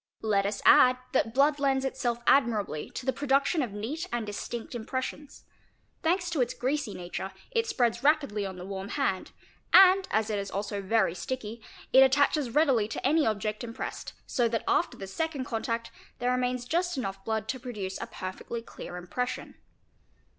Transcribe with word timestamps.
Let 0.23 0.47
us 0.47 0.63
add 0.65 0.97
that 1.11 1.31
blood 1.31 1.59
lends 1.59 1.85
itself 1.85 2.17
admirably 2.25 2.89
to 2.89 3.05
the 3.05 3.13
production 3.13 3.61
of 3.61 3.71
neat 3.71 4.07
and 4.11 4.25
distinct 4.25 4.73
impressions; 4.73 5.43
thanks 6.01 6.31
to 6.31 6.41
its 6.41 6.55
greasy 6.55 6.95
nature 6.95 7.31
it 7.51 7.67
spreads 7.67 8.01
rapidly 8.03 8.43
on 8.43 8.55
the 8.55 8.65
warm 8.65 8.87
hand, 8.89 9.29
and 9.71 10.07
as 10.09 10.31
it 10.31 10.39
is 10.39 10.49
also 10.49 10.81
very 10.81 11.13
sticky, 11.13 11.61
it 11.93 12.01
attaches 12.01 12.49
readily 12.49 12.87
to 12.87 13.05
any 13.05 13.27
object 13.27 13.63
impressed, 13.63 14.13
so 14.25 14.47
that 14.47 14.63
after 14.67 14.97
the 14.97 15.05
second 15.05 15.45
contact 15.45 15.91
there 16.17 16.31
remains 16.31 16.65
just 16.65 16.97
enough 16.97 17.23
blood 17.23 17.47
to 17.49 17.59
produce 17.59 18.01
a 18.01 18.07
perfectly 18.07 18.63
clear 18.63 18.99
impres 18.99 19.27
sion. 19.27 19.55